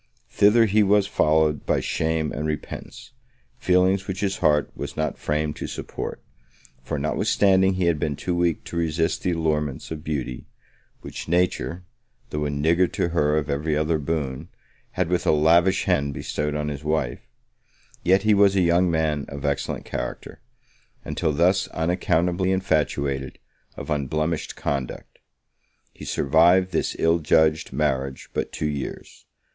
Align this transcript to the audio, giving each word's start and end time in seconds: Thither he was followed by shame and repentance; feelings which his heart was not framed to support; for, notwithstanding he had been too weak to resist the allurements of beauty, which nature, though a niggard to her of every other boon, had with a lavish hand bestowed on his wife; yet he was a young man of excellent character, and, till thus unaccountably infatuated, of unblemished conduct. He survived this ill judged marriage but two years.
Thither 0.31 0.65
he 0.65 0.81
was 0.81 1.05
followed 1.05 1.63
by 1.67 1.79
shame 1.79 2.31
and 2.31 2.47
repentance; 2.47 3.11
feelings 3.59 4.07
which 4.07 4.21
his 4.21 4.37
heart 4.37 4.71
was 4.75 4.97
not 4.97 5.19
framed 5.19 5.57
to 5.57 5.67
support; 5.67 6.23
for, 6.81 6.97
notwithstanding 6.97 7.75
he 7.75 7.85
had 7.85 7.99
been 7.99 8.15
too 8.15 8.33
weak 8.33 8.63
to 8.63 8.75
resist 8.77 9.21
the 9.21 9.33
allurements 9.33 9.91
of 9.91 10.03
beauty, 10.03 10.47
which 11.01 11.27
nature, 11.27 11.83
though 12.31 12.45
a 12.45 12.49
niggard 12.49 12.93
to 12.93 13.09
her 13.09 13.37
of 13.37 13.47
every 13.47 13.77
other 13.77 13.99
boon, 13.99 14.49
had 14.93 15.07
with 15.07 15.27
a 15.27 15.31
lavish 15.31 15.83
hand 15.83 16.15
bestowed 16.15 16.55
on 16.55 16.69
his 16.69 16.83
wife; 16.83 17.27
yet 18.01 18.23
he 18.23 18.33
was 18.33 18.55
a 18.55 18.61
young 18.61 18.89
man 18.89 19.27
of 19.29 19.45
excellent 19.45 19.85
character, 19.85 20.41
and, 21.05 21.15
till 21.15 21.31
thus 21.31 21.67
unaccountably 21.67 22.51
infatuated, 22.51 23.37
of 23.77 23.91
unblemished 23.91 24.55
conduct. 24.55 25.19
He 25.93 26.05
survived 26.05 26.71
this 26.71 26.95
ill 26.97 27.19
judged 27.19 27.71
marriage 27.71 28.29
but 28.33 28.51
two 28.51 28.65
years. 28.65 29.27